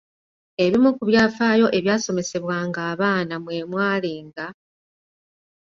[0.63, 4.45] Ebimu ku byafaayo ebyasomesebwanga abaana mwe mwalinga